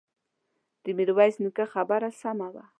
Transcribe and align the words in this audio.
د 0.83 0.85
ميرويس 0.97 1.35
نيکه 1.43 1.65
خبره 1.73 2.09
سمه 2.21 2.47
وه. 2.53 2.63